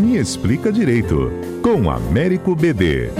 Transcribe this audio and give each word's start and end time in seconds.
Me 0.00 0.16
Explica 0.16 0.72
Direito, 0.72 1.30
com 1.62 1.90
Américo 1.90 2.56
BD. 2.56 3.10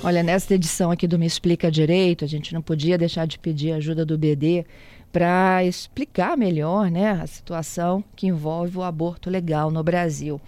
Olha, 0.00 0.22
nesta 0.22 0.54
edição 0.54 0.92
aqui 0.92 1.08
do 1.08 1.18
Me 1.18 1.26
Explica 1.26 1.72
Direito, 1.72 2.24
a 2.24 2.28
gente 2.28 2.54
não 2.54 2.62
podia 2.62 2.96
deixar 2.96 3.26
de 3.26 3.36
pedir 3.36 3.72
ajuda 3.72 4.06
do 4.06 4.16
BD 4.16 4.64
para 5.10 5.64
explicar 5.64 6.36
melhor 6.36 6.88
né, 6.88 7.20
a 7.20 7.26
situação 7.26 8.04
que 8.14 8.28
envolve 8.28 8.78
o 8.78 8.84
aborto 8.84 9.28
legal 9.28 9.72
no 9.72 9.82
Brasil. 9.82 10.40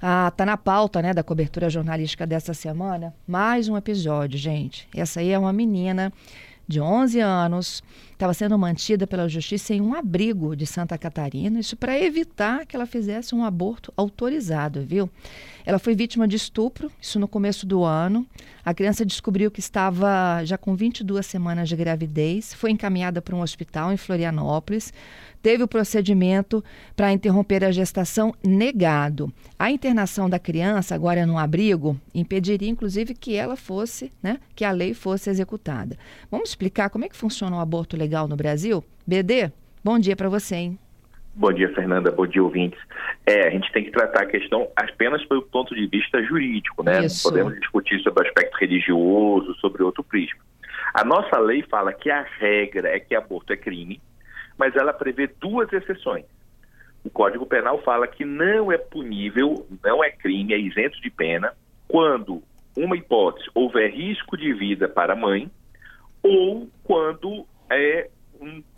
Ah, 0.00 0.32
tá 0.36 0.46
na 0.46 0.56
pauta 0.56 1.02
né, 1.02 1.12
da 1.12 1.24
cobertura 1.24 1.68
jornalística 1.68 2.24
dessa 2.24 2.54
semana 2.54 3.12
mais 3.26 3.68
um 3.68 3.76
episódio, 3.76 4.38
gente. 4.38 4.86
Essa 4.94 5.18
aí 5.18 5.30
é 5.30 5.38
uma 5.38 5.52
menina 5.52 6.12
de 6.66 6.80
11 6.80 7.20
anos, 7.20 7.82
estava 8.22 8.34
sendo 8.34 8.56
mantida 8.56 9.04
pela 9.04 9.28
justiça 9.28 9.74
em 9.74 9.80
um 9.80 9.94
abrigo 9.94 10.54
de 10.54 10.64
Santa 10.64 10.96
Catarina, 10.96 11.58
isso 11.58 11.76
para 11.76 11.98
evitar 11.98 12.64
que 12.64 12.76
ela 12.76 12.86
fizesse 12.86 13.34
um 13.34 13.44
aborto 13.44 13.92
autorizado, 13.96 14.80
viu? 14.86 15.10
Ela 15.66 15.80
foi 15.80 15.96
vítima 15.96 16.28
de 16.28 16.36
estupro, 16.36 16.90
isso 17.00 17.18
no 17.18 17.26
começo 17.26 17.66
do 17.66 17.82
ano. 17.82 18.24
A 18.64 18.72
criança 18.72 19.04
descobriu 19.04 19.50
que 19.50 19.58
estava 19.58 20.44
já 20.44 20.56
com 20.56 20.76
22 20.76 21.26
semanas 21.26 21.68
de 21.68 21.74
gravidez, 21.74 22.54
foi 22.54 22.70
encaminhada 22.70 23.20
para 23.20 23.34
um 23.34 23.40
hospital 23.40 23.92
em 23.92 23.96
Florianópolis, 23.96 24.92
teve 25.42 25.64
o 25.64 25.68
procedimento 25.68 26.62
para 26.94 27.12
interromper 27.12 27.64
a 27.64 27.72
gestação 27.72 28.32
negado. 28.42 29.32
A 29.58 29.70
internação 29.70 30.30
da 30.30 30.38
criança, 30.38 30.94
agora 30.94 31.26
no 31.26 31.36
abrigo, 31.36 32.00
impediria 32.14 32.68
inclusive 32.68 33.14
que 33.14 33.34
ela 33.34 33.56
fosse, 33.56 34.12
né, 34.22 34.38
que 34.54 34.64
a 34.64 34.70
lei 34.70 34.94
fosse 34.94 35.28
executada. 35.28 35.98
Vamos 36.30 36.50
explicar 36.50 36.88
como 36.90 37.04
é 37.04 37.08
que 37.08 37.16
funciona 37.16 37.56
o 37.56 37.60
aborto 37.60 37.96
legal 37.96 38.11
no 38.28 38.36
Brasil? 38.36 38.84
BD, 39.06 39.50
bom 39.82 39.98
dia 39.98 40.14
para 40.14 40.28
você, 40.28 40.54
hein? 40.56 40.78
Bom 41.34 41.52
dia, 41.52 41.72
Fernanda. 41.72 42.10
Bom 42.10 42.26
dia, 42.26 42.42
ouvintes. 42.42 42.78
É, 43.26 43.48
a 43.48 43.50
gente 43.50 43.72
tem 43.72 43.84
que 43.84 43.90
tratar 43.90 44.24
a 44.24 44.26
questão 44.26 44.68
apenas 44.76 45.24
pelo 45.24 45.42
ponto 45.42 45.74
de 45.74 45.86
vista 45.86 46.22
jurídico, 46.22 46.82
né? 46.82 47.06
Isso. 47.06 47.26
Não 47.26 47.30
podemos 47.30 47.58
discutir 47.58 48.00
sobre 48.02 48.22
o 48.22 48.26
aspecto 48.26 48.54
religioso, 48.58 49.54
sobre 49.54 49.82
outro 49.82 50.04
prisma. 50.04 50.40
A 50.92 51.04
nossa 51.04 51.38
lei 51.38 51.62
fala 51.62 51.92
que 51.92 52.10
a 52.10 52.22
regra 52.38 52.88
é 52.94 53.00
que 53.00 53.14
aborto 53.14 53.52
é 53.52 53.56
crime, 53.56 53.98
mas 54.58 54.76
ela 54.76 54.92
prevê 54.92 55.26
duas 55.40 55.72
exceções. 55.72 56.26
O 57.02 57.08
Código 57.08 57.46
Penal 57.46 57.82
fala 57.82 58.06
que 58.06 58.24
não 58.24 58.70
é 58.70 58.76
punível, 58.76 59.66
não 59.82 60.04
é 60.04 60.10
crime, 60.10 60.52
é 60.52 60.58
isento 60.58 61.00
de 61.00 61.10
pena, 61.10 61.54
quando 61.88 62.42
uma 62.76 62.96
hipótese 62.96 63.48
houver 63.54 63.90
risco 63.90 64.36
de 64.36 64.52
vida 64.52 64.88
para 64.88 65.14
a 65.14 65.16
mãe 65.16 65.50
ou 66.22 66.68
quando 66.84 67.46
é 67.76 68.08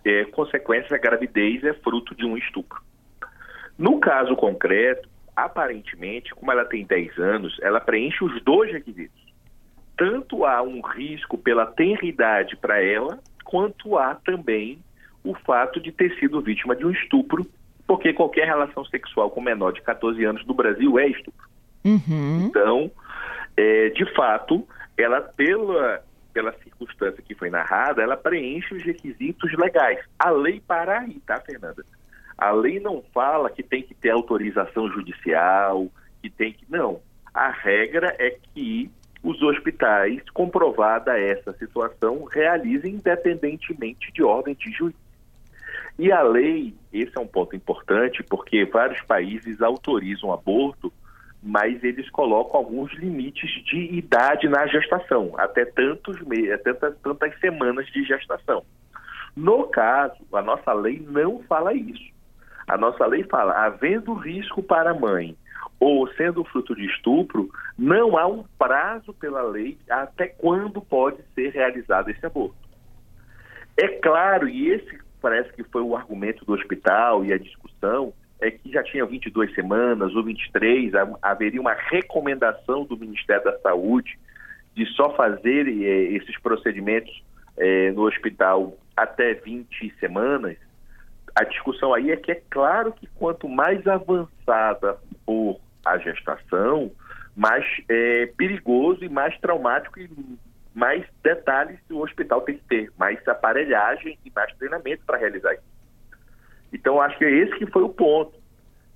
é, 0.05 0.25
consequência 0.27 0.91
da 0.91 0.98
gravidez 0.98 1.64
é 1.64 1.73
fruto 1.75 2.14
de 2.14 2.25
um 2.25 2.37
estupro. 2.37 2.81
No 3.78 3.98
caso 3.98 4.36
concreto, 4.36 5.09
aparentemente, 5.34 6.34
como 6.34 6.53
ela 6.53 6.64
tem 6.64 6.84
10 6.84 7.19
anos, 7.19 7.56
ela 7.61 7.81
preenche 7.81 8.23
os 8.23 8.42
dois 8.42 8.73
requisitos. 8.73 9.25
Tanto 9.97 10.45
há 10.45 10.62
um 10.62 10.81
risco 10.81 11.39
pela 11.39 11.67
tenridade 11.67 12.56
para 12.56 12.83
ela, 12.83 13.19
quanto 13.45 13.97
há 13.97 14.14
também 14.14 14.78
o 15.23 15.34
fato 15.34 15.81
de 15.81 15.91
ter 15.91 16.14
sido 16.19 16.41
vítima 16.41 16.77
de 16.77 16.84
um 16.84 16.91
estupro, 16.91 17.47
porque 17.86 18.12
qualquer 18.12 18.47
relação 18.47 18.84
sexual 18.84 19.31
com 19.31 19.41
menor 19.41 19.73
de 19.73 19.83
14 19.83 20.23
anos 20.25 20.45
no 20.47 20.55
Brasil 20.55 20.98
é 20.98 21.08
estupro. 21.08 21.48
Uhum. 21.84 22.47
Então, 22.47 22.91
é, 23.56 23.91
de 23.91 24.05
fato, 24.14 24.67
ela, 24.97 25.20
pela 25.20 26.03
pela 26.34 26.52
circunstância 26.58 27.22
que 27.22 27.34
foi 27.34 27.48
narrada, 27.48 28.02
ela 28.02 28.16
preenche 28.16 28.74
os 28.74 28.82
requisitos 28.82 29.52
legais. 29.56 30.04
A 30.18 30.30
lei 30.30 30.60
para 30.60 30.98
aí, 30.98 31.20
tá, 31.24 31.40
Fernanda? 31.40 31.86
A 32.36 32.50
lei 32.50 32.80
não 32.80 33.02
fala 33.14 33.48
que 33.48 33.62
tem 33.62 33.82
que 33.82 33.94
ter 33.94 34.10
autorização 34.10 34.90
judicial, 34.90 35.86
que 36.20 36.28
tem 36.28 36.52
que. 36.52 36.67
Não. 36.68 37.00
A 37.33 37.50
regra 37.50 38.14
é 38.18 38.36
que 38.52 38.90
os 39.23 39.40
hospitais, 39.40 40.20
comprovada 40.30 41.18
essa 41.18 41.52
situação, 41.55 42.24
realizem 42.24 42.94
independentemente 42.94 44.12
de 44.12 44.23
ordem 44.23 44.55
de 44.55 44.70
juiz. 44.73 44.94
E 45.96 46.11
a 46.11 46.23
lei, 46.23 46.74
esse 46.92 47.17
é 47.17 47.20
um 47.20 47.27
ponto 47.27 47.55
importante, 47.55 48.23
porque 48.24 48.64
vários 48.64 49.00
países 49.02 49.62
autorizam 49.62 50.33
aborto 50.33 50.92
mas 51.44 51.84
eles 51.84 52.08
colocam 52.08 52.56
alguns 52.56 52.90
limites 52.94 53.50
de 53.66 53.77
idade 53.94 54.48
na 54.48 54.66
gestação, 54.66 55.34
até 55.36 55.66
tantos 55.66 56.18
meses, 56.22 56.62
tantas, 56.62 56.96
tantas 57.00 57.38
semanas 57.38 57.86
de 57.88 58.02
gestação. 58.02 58.64
No 59.36 59.64
caso, 59.64 60.16
a 60.32 60.40
nossa 60.40 60.72
lei 60.72 61.05
não 61.06 61.42
fala 61.42 61.74
isso. 61.74 62.14
A 62.66 62.78
nossa 62.78 63.05
lei 63.05 63.24
fala, 63.24 63.52
havendo 63.52 64.14
risco 64.14 64.62
para 64.62 64.92
a 64.92 64.98
mãe 64.98 65.36
ou 65.78 66.08
sendo 66.14 66.44
fruto 66.44 66.74
de 66.74 66.86
estupro, 66.86 67.50
não 67.76 68.16
há 68.16 68.26
um 68.26 68.44
prazo 68.58 69.12
pela 69.12 69.42
lei 69.42 69.76
até 69.90 70.28
quando 70.28 70.80
pode 70.80 71.18
ser 71.34 71.50
realizado 71.50 72.08
esse 72.08 72.24
aborto. 72.24 72.56
É 73.76 73.88
claro, 73.88 74.48
e 74.48 74.70
esse 74.70 74.98
parece 75.20 75.52
que 75.52 75.64
foi 75.64 75.82
o 75.82 75.94
argumento 75.94 76.44
do 76.46 76.52
hospital 76.55 77.22
e 77.22 77.32
a 77.34 77.38
discussão, 77.38 78.14
é 78.40 78.50
que 78.50 78.70
já 78.70 78.83
tinha 78.83 79.05
22 79.06 79.55
semanas 79.55 80.14
ou 80.14 80.24
23, 80.24 80.92
haveria 81.22 81.61
uma 81.61 81.74
recomendação 81.74 82.84
do 82.84 82.96
Ministério 82.96 83.45
da 83.45 83.58
Saúde 83.58 84.18
de 84.74 84.86
só 84.95 85.14
fazer 85.14 85.68
é, 85.68 86.02
esses 86.14 86.39
procedimentos 86.40 87.23
é, 87.56 87.90
no 87.92 88.02
hospital 88.02 88.77
até 88.96 89.34
20 89.34 89.94
semanas. 90.00 90.56
A 91.34 91.44
discussão 91.44 91.94
aí 91.94 92.11
é 92.11 92.17
que 92.17 92.33
é 92.33 92.42
claro 92.50 92.92
que 92.92 93.06
quanto 93.14 93.48
mais 93.48 93.86
avançada 93.86 94.98
for 95.24 95.61
a 95.84 95.98
gestação, 95.98 96.90
mais 97.36 97.64
é, 97.89 98.27
perigoso 98.36 99.05
e 99.05 99.08
mais 99.08 99.36
traumático 99.39 99.98
e 100.00 100.08
mais 100.74 101.05
detalhes 101.23 101.78
o 101.90 102.00
hospital 102.00 102.40
tem 102.42 102.56
que 102.56 102.64
ter, 102.64 102.92
mais 102.98 103.27
aparelhagem 103.28 104.18
e 104.24 104.33
mais 104.34 104.52
treinamento 104.56 105.02
para 105.06 105.18
realizar 105.18 105.55
isso. 105.55 105.73
Então, 106.74 107.01
acho 107.01 107.17
que 107.17 107.24
é 107.24 107.30
esse 107.30 107.57
que 107.57 107.67
foi 107.67 107.83
o 107.83 107.89
ponto. 107.89 108.35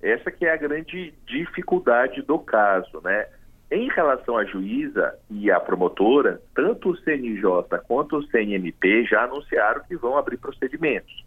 Essa 0.01 0.29
que 0.29 0.45
é 0.45 0.53
a 0.53 0.57
grande 0.57 1.13
dificuldade 1.25 2.21
do 2.21 2.37
caso, 2.37 2.99
né? 3.01 3.25
Em 3.71 3.87
relação 3.89 4.37
à 4.37 4.43
juíza 4.43 5.15
e 5.29 5.49
à 5.49 5.59
promotora, 5.59 6.41
tanto 6.53 6.89
o 6.89 6.97
CNJ 6.97 7.79
quanto 7.87 8.17
o 8.17 8.23
CNMP 8.23 9.05
já 9.05 9.23
anunciaram 9.23 9.83
que 9.83 9.95
vão 9.95 10.17
abrir 10.17 10.37
procedimentos. 10.37 11.23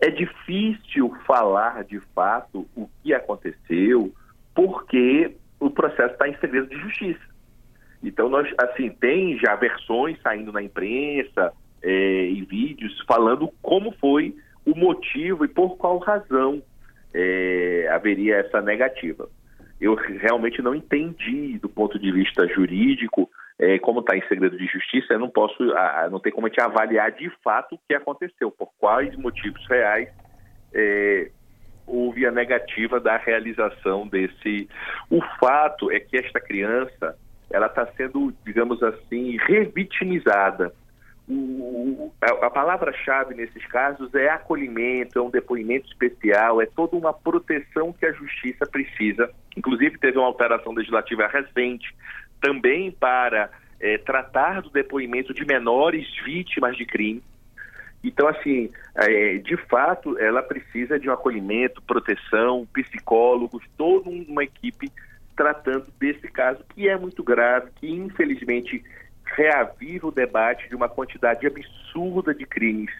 É 0.00 0.08
difícil 0.08 1.14
falar 1.26 1.84
de 1.84 2.00
fato 2.14 2.66
o 2.74 2.88
que 3.02 3.12
aconteceu, 3.12 4.12
porque 4.54 5.34
o 5.60 5.70
processo 5.70 6.14
está 6.14 6.28
em 6.28 6.36
segredo 6.38 6.68
de 6.68 6.78
justiça. 6.80 7.32
Então, 8.02 8.28
nós, 8.28 8.48
assim, 8.58 8.90
tem 8.90 9.38
já 9.38 9.54
versões 9.56 10.20
saindo 10.22 10.52
na 10.52 10.62
imprensa 10.62 11.52
é, 11.82 12.24
e 12.30 12.42
vídeos 12.42 12.98
falando 13.06 13.52
como 13.60 13.92
foi 13.92 14.34
o 14.64 14.74
motivo 14.76 15.44
e 15.44 15.48
por 15.48 15.76
qual 15.76 15.98
razão 15.98 16.62
é, 17.14 17.88
haveria 17.90 18.36
essa 18.36 18.60
negativa. 18.60 19.28
Eu 19.80 19.94
realmente 19.94 20.62
não 20.62 20.74
entendi, 20.74 21.58
do 21.58 21.68
ponto 21.68 21.98
de 21.98 22.12
vista 22.12 22.46
jurídico, 22.46 23.28
é, 23.58 23.78
como 23.78 24.00
está 24.00 24.16
em 24.16 24.26
segredo 24.28 24.56
de 24.56 24.66
justiça, 24.66 25.12
eu 25.12 25.18
não 25.18 25.28
posso, 25.28 25.62
a, 25.72 26.08
não 26.10 26.20
tem 26.20 26.32
como 26.32 26.46
a 26.46 26.50
gente 26.50 26.60
avaliar 26.60 27.10
de 27.12 27.30
fato 27.42 27.74
o 27.74 27.80
que 27.88 27.94
aconteceu, 27.94 28.50
por 28.50 28.70
quais 28.78 29.14
motivos 29.16 29.64
reais 29.68 30.08
é, 30.72 31.30
houve 31.86 32.26
a 32.26 32.30
negativa 32.30 33.00
da 33.00 33.16
realização 33.16 34.06
desse. 34.06 34.68
O 35.10 35.20
fato 35.38 35.90
é 35.90 36.00
que 36.00 36.16
esta 36.16 36.40
criança 36.40 37.16
ela 37.50 37.66
está 37.66 37.86
sendo, 37.96 38.32
digamos 38.44 38.82
assim, 38.82 39.36
revitimizada 39.36 40.72
a, 42.20 42.46
a 42.46 42.50
palavra-chave 42.50 43.34
nesses 43.34 43.64
casos 43.66 44.14
é 44.14 44.28
acolhimento, 44.28 45.18
é 45.18 45.22
um 45.22 45.30
depoimento 45.30 45.86
especial, 45.88 46.60
é 46.60 46.66
toda 46.66 46.96
uma 46.96 47.12
proteção 47.12 47.92
que 47.92 48.06
a 48.06 48.12
justiça 48.12 48.66
precisa. 48.66 49.30
Inclusive, 49.56 49.98
teve 49.98 50.18
uma 50.18 50.26
alteração 50.26 50.72
legislativa 50.72 51.26
recente 51.26 51.94
também 52.40 52.90
para 52.90 53.50
é, 53.80 53.98
tratar 53.98 54.62
do 54.62 54.70
depoimento 54.70 55.34
de 55.34 55.44
menores 55.44 56.06
vítimas 56.24 56.76
de 56.76 56.86
crime. 56.86 57.22
Então, 58.04 58.26
assim, 58.26 58.70
é, 58.96 59.38
de 59.38 59.56
fato, 59.68 60.18
ela 60.18 60.42
precisa 60.42 60.98
de 60.98 61.08
um 61.08 61.12
acolhimento, 61.12 61.82
proteção, 61.82 62.66
psicólogos, 62.72 63.62
toda 63.76 64.10
uma 64.10 64.42
equipe 64.42 64.90
tratando 65.36 65.86
desse 65.98 66.28
caso 66.28 66.62
que 66.74 66.88
é 66.88 66.96
muito 66.96 67.22
grave, 67.22 67.70
que 67.76 67.90
infelizmente 67.90 68.84
reaviva 69.34 70.08
o 70.08 70.12
debate 70.12 70.68
de 70.68 70.74
uma 70.74 70.88
quantidade 70.88 71.46
absurda 71.46 72.34
de 72.34 72.46
crimes 72.46 72.92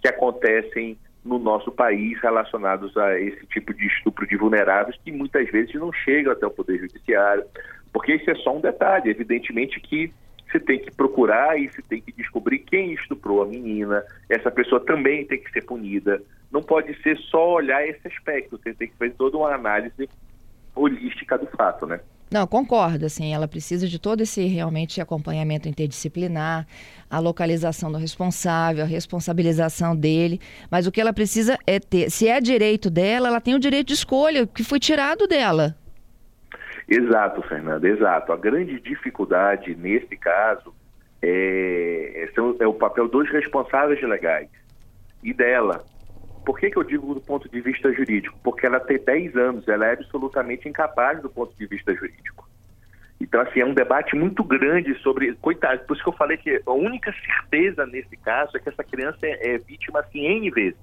que 0.00 0.08
acontecem 0.08 0.98
no 1.24 1.38
nosso 1.38 1.70
país 1.70 2.18
relacionados 2.20 2.96
a 2.96 3.18
esse 3.20 3.44
tipo 3.46 3.74
de 3.74 3.86
estupro 3.86 4.26
de 4.26 4.36
vulneráveis 4.36 4.98
que 5.04 5.10
muitas 5.12 5.50
vezes 5.50 5.74
não 5.74 5.92
chegam 5.92 6.32
até 6.32 6.46
o 6.46 6.50
Poder 6.50 6.78
Judiciário, 6.78 7.44
porque 7.92 8.14
isso 8.14 8.30
é 8.30 8.34
só 8.36 8.56
um 8.56 8.60
detalhe. 8.60 9.10
Evidentemente 9.10 9.80
que 9.80 10.12
você 10.50 10.58
tem 10.58 10.78
que 10.78 10.90
procurar 10.90 11.58
e 11.58 11.68
você 11.68 11.82
tem 11.82 12.00
que 12.00 12.12
descobrir 12.12 12.60
quem 12.60 12.92
estuprou 12.92 13.42
a 13.42 13.46
menina. 13.46 14.02
Essa 14.28 14.50
pessoa 14.50 14.80
também 14.80 15.26
tem 15.26 15.38
que 15.38 15.50
ser 15.50 15.62
punida. 15.62 16.22
Não 16.50 16.62
pode 16.62 16.94
ser 17.02 17.18
só 17.18 17.54
olhar 17.54 17.86
esse 17.86 18.06
aspecto, 18.08 18.58
você 18.58 18.72
tem 18.72 18.88
que 18.88 18.96
fazer 18.96 19.14
toda 19.14 19.36
uma 19.36 19.54
análise 19.54 20.08
holística 20.74 21.36
do 21.36 21.46
fato, 21.48 21.86
né? 21.86 22.00
Não, 22.30 22.46
concordo, 22.46 23.06
assim, 23.06 23.32
ela 23.32 23.48
precisa 23.48 23.88
de 23.88 23.98
todo 23.98 24.20
esse 24.20 24.44
realmente 24.46 25.00
acompanhamento 25.00 25.68
interdisciplinar, 25.68 26.66
a 27.10 27.18
localização 27.18 27.90
do 27.90 27.96
responsável, 27.96 28.84
a 28.84 28.86
responsabilização 28.86 29.96
dele, 29.96 30.38
mas 30.70 30.86
o 30.86 30.92
que 30.92 31.00
ela 31.00 31.12
precisa 31.12 31.58
é 31.66 31.80
ter, 31.80 32.10
se 32.10 32.28
é 32.28 32.38
direito 32.38 32.90
dela, 32.90 33.28
ela 33.28 33.40
tem 33.40 33.54
o 33.54 33.58
direito 33.58 33.88
de 33.88 33.94
escolha, 33.94 34.46
que 34.46 34.62
foi 34.62 34.78
tirado 34.78 35.26
dela. 35.26 35.74
Exato, 36.86 37.42
Fernanda, 37.42 37.86
exato. 37.86 38.32
A 38.32 38.36
grande 38.36 38.80
dificuldade 38.80 39.74
nesse 39.74 40.16
caso 40.16 40.74
é, 41.22 42.24
é, 42.24 42.64
é 42.64 42.66
o 42.66 42.74
papel 42.74 43.08
dos 43.08 43.30
responsáveis 43.30 44.02
legais 44.02 44.48
e 45.22 45.34
dela, 45.34 45.84
por 46.44 46.58
que, 46.58 46.70
que 46.70 46.76
eu 46.76 46.84
digo 46.84 47.14
do 47.14 47.20
ponto 47.20 47.48
de 47.48 47.60
vista 47.60 47.92
jurídico? 47.92 48.38
Porque 48.42 48.66
ela 48.66 48.80
tem 48.80 48.98
10 48.98 49.36
anos, 49.36 49.68
ela 49.68 49.86
é 49.86 49.92
absolutamente 49.92 50.68
incapaz 50.68 51.20
do 51.22 51.30
ponto 51.30 51.56
de 51.56 51.66
vista 51.66 51.94
jurídico. 51.94 52.48
Então, 53.20 53.40
assim, 53.40 53.60
é 53.60 53.66
um 53.66 53.74
debate 53.74 54.14
muito 54.14 54.44
grande 54.44 54.94
sobre. 55.00 55.34
Coitado, 55.36 55.84
por 55.86 55.94
isso 55.94 56.02
que 56.02 56.08
eu 56.08 56.16
falei 56.16 56.36
que 56.36 56.62
a 56.64 56.72
única 56.72 57.12
certeza 57.12 57.84
nesse 57.86 58.16
caso 58.16 58.56
é 58.56 58.60
que 58.60 58.68
essa 58.68 58.84
criança 58.84 59.18
é, 59.24 59.54
é 59.54 59.58
vítima, 59.58 60.00
assim, 60.00 60.24
N 60.24 60.50
vezes. 60.50 60.80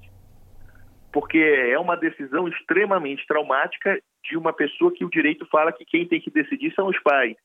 Porque 1.13 1.37
é 1.37 1.79
uma 1.79 1.95
decisão 1.95 2.47
extremamente 2.47 3.25
traumática 3.25 3.97
de 4.29 4.35
uma 4.35 4.51
pessoa 4.51 4.91
que 4.91 5.05
o 5.05 5.09
direito 5.09 5.45
fala 5.49 5.71
que 5.71 5.85
quem 5.85 6.05
tem 6.05 6.19
que 6.19 6.29
decidir 6.29 6.73
são 6.73 6.87
os 6.87 6.99
pais. 6.99 7.37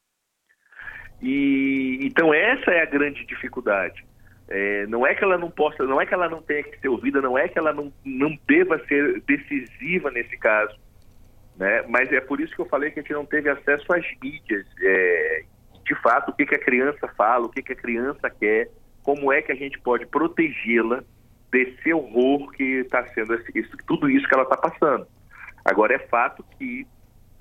E 1.22 1.98
então 2.02 2.32
essa 2.34 2.70
é 2.72 2.82
a 2.82 2.86
grande 2.86 3.24
dificuldade. 3.26 4.04
É, 4.50 4.85
não 4.88 5.06
é 5.06 5.14
que 5.14 5.23
ela 5.23 5.38
não 5.38 5.49
possa, 5.49 5.85
não 5.85 6.00
é 6.00 6.05
que 6.05 6.12
ela 6.12 6.29
não 6.29 6.43
tenha 6.43 6.64
que 6.64 6.79
ser 6.81 6.88
ouvida, 6.88 7.23
não 7.23 7.38
é 7.38 7.47
que 7.47 7.56
ela 7.56 7.73
não, 7.73 7.93
não 8.05 8.37
deva 8.49 8.85
ser 8.87 9.23
decisiva 9.23 10.11
nesse 10.11 10.37
caso, 10.37 10.76
né? 11.56 11.85
Mas 11.88 12.12
é 12.12 12.20
por 12.20 12.41
isso 12.41 12.55
que 12.55 12.61
eu 12.61 12.67
falei 12.67 12.91
que 12.91 12.99
a 12.99 13.02
gente 13.02 13.12
não 13.12 13.25
teve 13.25 13.49
acesso 13.49 13.93
às 13.93 14.05
mídias, 14.20 14.67
é, 14.82 15.44
de 15.85 15.94
fato, 16.02 16.31
o 16.31 16.32
que, 16.35 16.47
que 16.47 16.56
a 16.56 16.58
criança 16.58 17.06
fala, 17.17 17.47
o 17.47 17.49
que, 17.49 17.62
que 17.62 17.73
a 17.73 17.76
criança 17.76 18.29
quer, 18.29 18.69
como 19.05 19.32
é 19.32 19.41
que 19.41 19.52
a 19.52 19.56
gente 19.56 19.79
pode 19.79 20.05
protegê-la 20.06 21.05
desse 21.50 21.93
horror 21.93 22.50
que 22.50 22.81
está 22.81 23.06
sendo 23.08 23.35
isso, 23.55 23.76
tudo 23.87 24.11
isso 24.11 24.26
que 24.29 24.35
ela 24.35 24.44
está 24.44 24.56
passando. 24.56 25.06
Agora 25.64 25.94
é 25.94 25.99
fato 25.99 26.44
que 26.58 26.87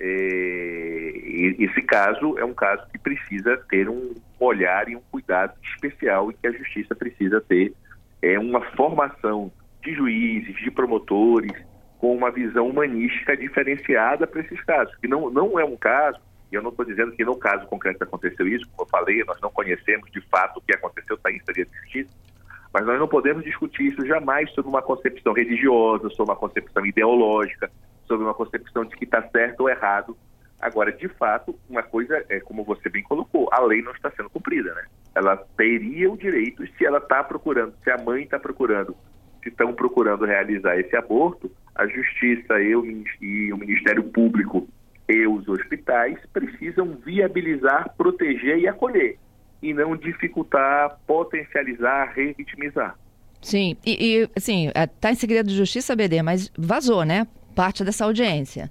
é, 0.00 1.09
esse 1.30 1.82
caso 1.82 2.38
é 2.38 2.44
um 2.44 2.54
caso 2.54 2.86
que 2.90 2.98
precisa 2.98 3.56
ter 3.68 3.88
um 3.88 4.14
olhar 4.38 4.88
e 4.88 4.96
um 4.96 5.02
cuidado 5.10 5.54
especial 5.62 6.30
e 6.30 6.34
que 6.34 6.46
a 6.46 6.52
justiça 6.52 6.94
precisa 6.94 7.40
ter 7.40 7.74
é 8.22 8.38
uma 8.38 8.60
formação 8.72 9.50
de 9.82 9.94
juízes, 9.94 10.54
de 10.56 10.70
promotores, 10.70 11.52
com 11.98 12.14
uma 12.14 12.30
visão 12.30 12.68
humanística 12.68 13.36
diferenciada 13.36 14.26
para 14.26 14.40
esses 14.40 14.62
casos. 14.64 14.94
Que 14.96 15.08
não, 15.08 15.30
não 15.30 15.58
é 15.58 15.64
um 15.64 15.76
caso, 15.76 16.18
e 16.50 16.54
eu 16.54 16.62
não 16.62 16.70
estou 16.70 16.84
dizendo 16.84 17.12
que 17.12 17.24
no 17.24 17.36
caso 17.36 17.66
concreto 17.66 18.04
aconteceu 18.04 18.46
isso, 18.46 18.68
como 18.70 18.82
eu 18.82 18.90
falei, 18.90 19.24
nós 19.24 19.40
não 19.40 19.50
conhecemos 19.50 20.10
de 20.10 20.20
fato 20.22 20.58
o 20.58 20.60
que 20.60 20.74
aconteceu, 20.74 21.16
está 21.16 21.30
em 21.30 21.38
Secretaria 21.38 21.64
de 21.66 21.78
Justiça, 21.78 22.10
mas 22.72 22.86
nós 22.86 22.98
não 22.98 23.08
podemos 23.08 23.44
discutir 23.44 23.86
isso 23.86 24.06
jamais 24.06 24.50
sobre 24.52 24.70
uma 24.70 24.82
concepção 24.82 25.32
religiosa, 25.32 26.08
sobre 26.10 26.32
uma 26.32 26.38
concepção 26.38 26.86
ideológica, 26.86 27.70
sobre 28.06 28.24
uma 28.24 28.34
concepção 28.34 28.84
de 28.84 28.96
que 28.96 29.04
está 29.04 29.22
certo 29.28 29.60
ou 29.60 29.68
errado. 29.68 30.16
Agora, 30.60 30.92
de 30.92 31.08
fato, 31.08 31.58
uma 31.68 31.82
coisa 31.82 32.24
é 32.28 32.38
como 32.40 32.64
você 32.64 32.88
bem 32.88 33.02
colocou, 33.02 33.48
a 33.52 33.60
lei 33.60 33.82
não 33.82 33.92
está 33.92 34.10
sendo 34.10 34.28
cumprida, 34.30 34.74
né? 34.74 34.82
Ela 35.14 35.36
teria 35.56 36.10
o 36.10 36.16
direito, 36.16 36.66
se 36.76 36.84
ela 36.84 36.98
está 36.98 37.24
procurando, 37.24 37.74
se 37.82 37.90
a 37.90 37.96
mãe 37.96 38.24
está 38.24 38.38
procurando, 38.38 38.94
se 39.42 39.48
estão 39.48 39.72
procurando 39.72 40.24
realizar 40.24 40.78
esse 40.78 40.94
aborto, 40.94 41.50
a 41.74 41.86
justiça 41.86 42.60
eu, 42.60 42.84
e 43.20 43.52
o 43.52 43.56
Ministério 43.56 44.04
Público 44.04 44.68
e 45.08 45.26
os 45.26 45.48
hospitais 45.48 46.18
precisam 46.32 46.96
viabilizar, 47.04 47.94
proteger 47.96 48.58
e 48.58 48.68
acolher, 48.68 49.18
e 49.62 49.72
não 49.72 49.96
dificultar, 49.96 50.98
potencializar, 51.06 52.12
revitimizar. 52.14 52.96
Sim, 53.40 53.76
e, 53.84 54.20
e 54.20 54.30
assim, 54.36 54.68
está 54.68 55.10
em 55.10 55.14
segredo 55.14 55.48
de 55.48 55.56
justiça, 55.56 55.96
BD, 55.96 56.22
mas 56.22 56.52
vazou, 56.56 57.04
né? 57.04 57.26
parte 57.54 57.84
dessa 57.84 58.04
audiência. 58.04 58.70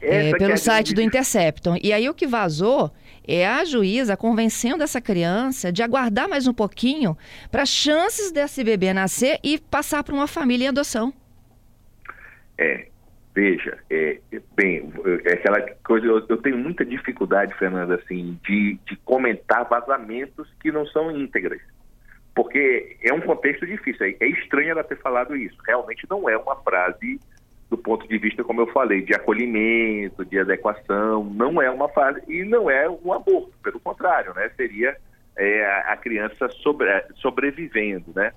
É, 0.00 0.32
pelo 0.36 0.52
é 0.52 0.56
site 0.56 0.94
do 0.94 1.02
Intercepton. 1.02 1.76
E 1.82 1.92
aí 1.92 2.08
o 2.08 2.14
que 2.14 2.26
vazou 2.26 2.92
é 3.26 3.46
a 3.46 3.64
juíza 3.64 4.16
convencendo 4.16 4.82
essa 4.82 5.00
criança 5.00 5.70
de 5.70 5.82
aguardar 5.82 6.28
mais 6.28 6.46
um 6.46 6.54
pouquinho 6.54 7.16
para 7.50 7.66
chances 7.66 8.32
desse 8.32 8.64
bebê 8.64 8.94
nascer 8.94 9.38
e 9.44 9.58
passar 9.58 10.02
para 10.02 10.14
uma 10.14 10.26
família 10.26 10.64
em 10.64 10.68
adoção. 10.68 11.12
É, 12.56 12.88
veja, 13.34 13.78
é, 13.90 14.18
bem, 14.56 14.90
é 15.24 15.34
aquela 15.34 15.60
coisa, 15.84 16.06
eu, 16.06 16.24
eu, 16.26 16.36
tenho 16.38 16.56
muita 16.56 16.84
dificuldade, 16.84 17.54
Fernanda, 17.54 17.96
assim, 17.96 18.38
de, 18.44 18.78
de 18.86 18.96
comentar 19.04 19.68
vazamentos 19.68 20.48
que 20.60 20.72
não 20.72 20.86
são 20.86 21.10
íntegras. 21.10 21.60
Porque 22.34 22.96
é 23.02 23.12
um 23.12 23.20
contexto 23.20 23.66
difícil. 23.66 24.06
É, 24.06 24.16
é 24.20 24.28
estranho 24.28 24.70
ela 24.70 24.84
ter 24.84 24.96
falado 24.98 25.36
isso. 25.36 25.56
Realmente 25.66 26.06
não 26.08 26.28
é 26.28 26.36
uma 26.36 26.56
frase 26.56 27.20
do 27.70 27.76
ponto 27.76 28.08
de 28.08 28.16
vista, 28.18 28.42
como 28.42 28.62
eu 28.62 28.66
falei, 28.68 29.02
de 29.02 29.14
acolhimento, 29.14 30.24
de 30.24 30.38
adequação, 30.38 31.24
não 31.24 31.60
é 31.60 31.70
uma 31.70 31.88
fase, 31.88 32.22
e 32.26 32.42
não 32.44 32.70
é 32.70 32.88
um 32.88 33.12
aborto, 33.12 33.52
pelo 33.62 33.78
contrário, 33.78 34.32
né? 34.34 34.50
Seria 34.56 34.96
é, 35.36 35.64
a 35.86 35.96
criança 35.96 36.48
sobre, 36.62 36.88
sobrevivendo, 37.16 38.06
né? 38.14 38.32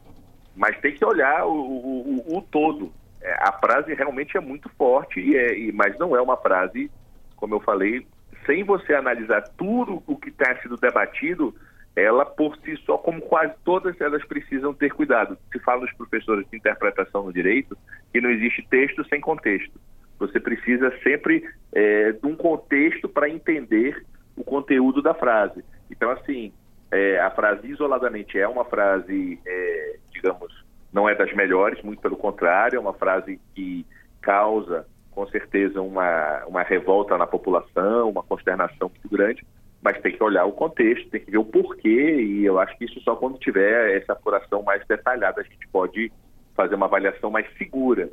Mas 0.55 0.77
tem 0.79 0.93
que 0.93 1.05
olhar 1.05 1.45
o, 1.45 1.53
o, 1.53 2.37
o 2.37 2.41
todo. 2.41 2.91
É, 3.21 3.33
a 3.39 3.53
frase 3.53 3.93
realmente 3.93 4.35
é 4.35 4.41
muito 4.41 4.69
forte, 4.77 5.19
e 5.21 5.37
é, 5.37 5.57
e, 5.57 5.71
mas 5.71 5.97
não 5.97 6.15
é 6.15 6.21
uma 6.21 6.35
frase, 6.35 6.91
como 7.37 7.55
eu 7.55 7.61
falei, 7.61 8.05
sem 8.45 8.65
você 8.65 8.93
analisar 8.93 9.41
tudo 9.57 10.03
o 10.05 10.17
que 10.17 10.29
está 10.29 10.55
sendo 10.61 10.75
debatido, 10.75 11.55
ela 11.95 12.25
por 12.25 12.55
si 12.57 12.77
só, 12.85 12.97
como 12.97 13.21
quase 13.21 13.53
todas 13.63 13.99
elas 13.99 14.23
precisam 14.25 14.73
ter 14.73 14.93
cuidado. 14.93 15.37
Se 15.51 15.59
fala 15.59 15.81
nos 15.81 15.93
professores 15.93 16.49
de 16.49 16.57
interpretação 16.57 17.23
no 17.23 17.33
direito 17.33 17.77
que 18.11 18.21
não 18.21 18.29
existe 18.29 18.65
texto 18.69 19.05
sem 19.07 19.19
contexto. 19.19 19.79
Você 20.19 20.39
precisa 20.39 20.93
sempre 21.03 21.43
é, 21.73 22.11
de 22.11 22.25
um 22.25 22.35
contexto 22.35 23.09
para 23.09 23.29
entender 23.29 24.05
o 24.35 24.43
conteúdo 24.43 25.01
da 25.01 25.13
frase. 25.13 25.63
Então, 25.89 26.09
assim, 26.11 26.53
é, 26.91 27.19
a 27.19 27.31
frase 27.31 27.67
isoladamente 27.67 28.37
é 28.37 28.47
uma 28.47 28.65
frase, 28.65 29.39
é, 29.45 29.95
digamos, 30.11 30.63
não 30.93 31.09
é 31.09 31.15
das 31.15 31.33
melhores, 31.33 31.81
muito 31.81 32.01
pelo 32.01 32.17
contrário, 32.17 32.77
é 32.77 32.79
uma 32.79 32.93
frase 32.93 33.39
que 33.55 33.85
causa, 34.21 34.85
com 35.09 35.25
certeza, 35.27 35.81
uma, 35.81 36.45
uma 36.45 36.63
revolta 36.63 37.17
na 37.17 37.25
população, 37.25 38.09
uma 38.09 38.23
consternação 38.23 38.89
muito 38.89 39.09
grande, 39.09 39.45
mas 39.81 39.99
tem 40.01 40.15
que 40.15 40.23
olhar 40.23 40.45
o 40.45 40.51
contexto, 40.51 41.09
tem 41.09 41.21
que 41.21 41.31
ver 41.31 41.37
o 41.37 41.45
porquê, 41.45 42.21
e 42.21 42.45
eu 42.45 42.59
acho 42.59 42.77
que 42.77 42.85
isso 42.85 42.99
só 43.01 43.15
quando 43.15 43.39
tiver 43.39 43.97
essa 43.97 44.13
apuração 44.13 44.61
mais 44.61 44.85
detalhada 44.85 45.41
a 45.41 45.43
gente 45.43 45.67
pode 45.71 46.11
fazer 46.55 46.75
uma 46.75 46.85
avaliação 46.85 47.31
mais 47.31 47.47
segura. 47.57 48.09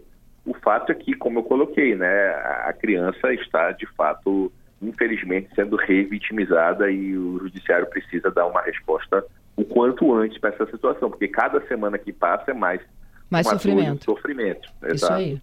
O 0.46 0.54
fato 0.54 0.90
é 0.92 0.94
que, 0.94 1.14
como 1.14 1.40
eu 1.40 1.42
coloquei, 1.42 1.94
né, 1.94 2.30
a 2.64 2.72
criança 2.72 3.32
está 3.34 3.72
de 3.72 3.86
fato, 3.94 4.50
infelizmente, 4.80 5.54
sendo 5.54 5.76
revitimizada 5.76 6.90
e 6.90 7.16
o 7.16 7.38
judiciário 7.40 7.86
precisa 7.86 8.30
dar 8.30 8.46
uma 8.46 8.62
resposta 8.62 9.24
o 9.56 9.64
quanto 9.64 10.14
antes 10.14 10.38
para 10.38 10.50
essa 10.50 10.66
situação, 10.66 11.10
porque 11.10 11.28
cada 11.28 11.60
semana 11.66 11.98
que 11.98 12.12
passa 12.12 12.52
é 12.52 12.54
mais 12.54 12.80
mais 13.28 13.46
sofrimento. 13.46 14.04
sofrimento. 14.04 14.70
Exato. 14.82 14.94
Isso 14.94 15.12
aí. 15.12 15.42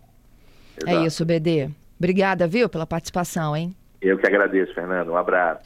É 0.77 0.89
Exato. 0.89 1.03
É 1.03 1.05
isso, 1.05 1.25
BD. 1.25 1.70
Obrigada, 2.00 2.48
viu, 2.48 2.67
pela 2.67 2.86
participação, 2.86 3.55
hein? 3.55 3.75
Eu 4.01 4.17
que 4.17 4.25
agradeço, 4.25 4.74
Fernando. 4.74 5.12
Um 5.12 5.17
abraço. 5.17 5.63